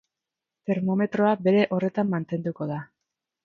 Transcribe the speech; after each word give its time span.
Termometroa 0.69 1.35
bere 1.49 1.63
horretan 1.77 2.13
mantenduko 2.17 2.73
da. 2.75 2.85